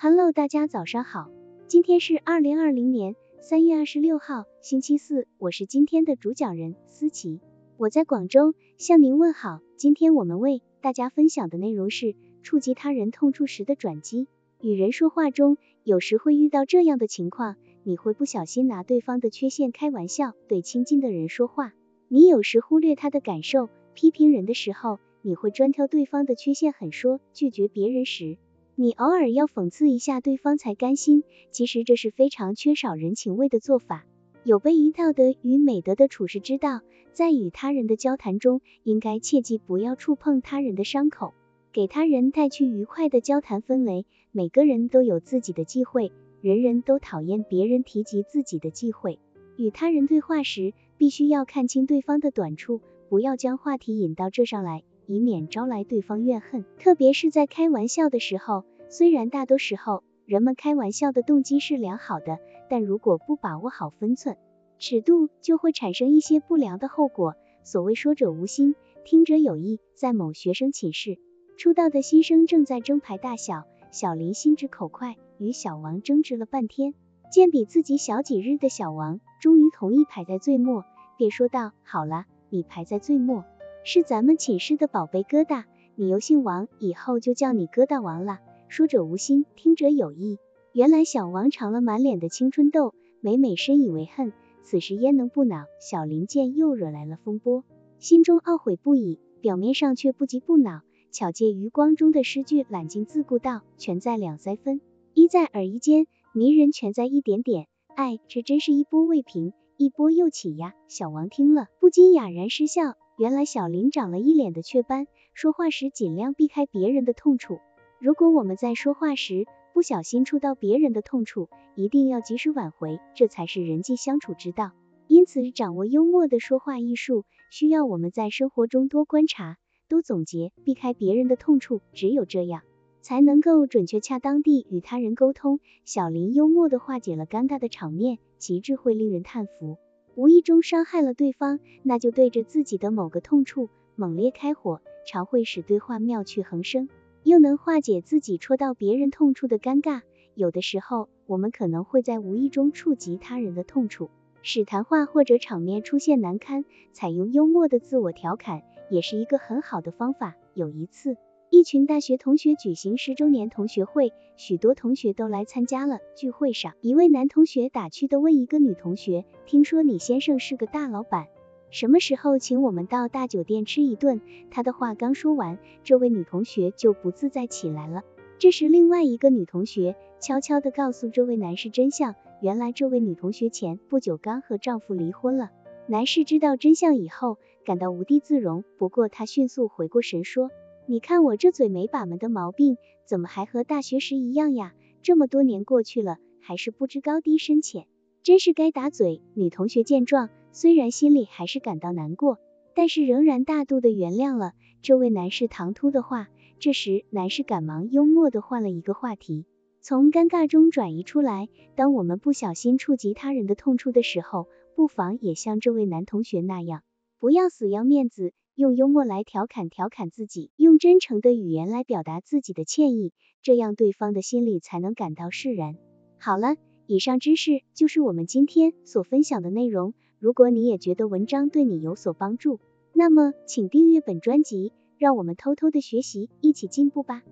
[0.00, 1.28] Hello，大家早上好，
[1.66, 7.40] 今天是二零二零年三月二十六号，星期四，我是今天的主讲人思琪，
[7.76, 9.58] 我在广州向您问好。
[9.76, 12.14] 今天我们为大家分享的内容是
[12.44, 14.28] 触及他人痛处时的转机。
[14.60, 21.72] 与人说话中，有时会遇到这样的情况，你会不小心拿对方的缺陷开玩笑，对亲近的人说话。
[22.06, 28.38] 你有时忽略他的感受，批评人的时候，你会专挑对方的缺陷狠说，拒绝别人时。
[28.80, 34.06] 你偶尔要讽刺一下对方才甘心，其实这是非常缺少人情味的做法。
[34.44, 41.34] 有悖于道德与美德的处事之道，在与他人的交谈中，应该切记不要触碰他人的伤口，
[41.72, 44.06] 给他人带去愉快的交谈氛围。
[44.30, 49.18] 每个人都有自己的忌讳，人人都讨厌别人提及自己的忌讳。
[49.56, 54.84] 与他人对话时，必须要看清对方的短处，不要将话题引到这上来。
[55.08, 58.64] 以免招来对方怨恨，特别是在开玩笑的时候。
[58.90, 64.36] 虽然大多时候人们开玩笑的动机是良好的，但如果不把握好分寸、
[64.78, 67.34] 尺度，就会产生一些不良的后果。
[67.64, 69.80] 所谓说者无心，听者有意。
[69.94, 71.18] 在某学生寝室，
[71.56, 76.94] 出道的新生正在争排大小，小林心直口快，与小王争执了半天，
[77.32, 80.84] 见比自己小几日的小王终于同意排在最末，
[81.16, 83.44] 便说道：“好了，你排在最末。”
[83.90, 88.38] 是咱们寝室的宝贝疙瘩，你又姓王，以后就叫你疙瘩王了。
[88.68, 90.36] 说者无心，听者有意。
[90.74, 94.34] 原来小王尝了满脸的青春痘，每每深以为恨。
[94.62, 95.64] 此时焉能不恼？
[95.80, 97.64] 小林见又惹来了风波，
[97.98, 104.82] 心中懊悔不已，表面上却不急不恼，巧借余光中的诗句揽镜自顾道：全在两三分，
[105.14, 107.68] 一在耳一间，迷人全在一点点。
[107.96, 110.74] 哎，这真是一波未平，一波又起呀！
[110.88, 112.98] 小王听了，不禁哑然失笑。
[113.18, 117.58] 原来小林长了一脸的雀斑，说话时尽量避开别人的痛处。
[117.98, 119.44] 如果我们在说话时
[119.74, 124.70] 不小心触到别人的痛处，一定要及时挽回，这才是人际相处之道。
[125.08, 129.56] 因此，掌握幽默的说话艺术，需要我们在生活中多观察、
[129.88, 131.80] 多总结，避开别人的痛处。
[131.94, 132.62] 只有这样，
[133.02, 135.58] 才能够准确恰当地与他人沟通。
[135.84, 139.76] 小林幽默地化解了尴尬的场面，其智慧令人叹服。
[140.18, 146.88] 无意中伤害了对方，那就对着自己的某个痛处猛烈开火，常会使对话妙趣横生，
[147.22, 150.00] 又能化解自己戳到别人痛处的尴尬。
[150.34, 154.10] 有的时候，我们可能会在无意中触及他人的痛处，
[154.42, 160.34] 使谈话或者场面出现难堪，采用幽默的自我调侃，也是一个很好的方法。
[160.52, 161.16] 有一次。
[161.50, 165.98] 一群大学同学举行十周年同学会，许多同学都来参加了。
[166.14, 171.26] 聚会上，一位男同学打趣的问一个女同学：“听说李先生是个大老板，
[171.70, 174.20] 什么时候请我们到大酒店吃一顿？”
[174.52, 178.02] 他的话刚说完，这位女同学就不自在起来了。
[178.38, 185.50] 这时，另外一个女同学悄悄的告诉这位男士真相：原来这位女同学前不久刚和丈夫离婚了。
[185.86, 190.50] 男士知道真相以后，感到无地自容，不过他迅速回过神说。
[190.90, 194.74] 你看我这嘴没把门的毛病，怎么还和大学时一样呀？
[195.02, 197.86] 这么多年过去了，还是不知高低深浅，
[198.22, 199.20] 真是该打嘴。
[199.34, 202.38] 女同学见状，虽然心里还是感到难过，
[202.74, 206.30] 但是仍然大度的原谅了这位男士唐突的话。
[206.58, 209.44] 这时，男士赶忙幽默的换了一个话题，
[209.82, 211.50] 从尴尬中转移出来。
[211.76, 216.82] 当我们不小心触及他人的痛处的时候，不妨也像这位男同学那样，
[217.20, 218.32] 不要死要面子。
[218.58, 225.76] 用幽默来调侃调侃自己，用真诚的语言来表达自己的歉意，这样对方的心里才能感到释然。
[226.18, 226.56] 好了，
[226.88, 229.94] 以上知识就是我们今天所分享的内容。
[230.18, 232.58] 如果你也觉得文章对你有所帮助，
[232.92, 237.22] 那么请订阅本专辑，让我们偷偷的学习，一起进步吧。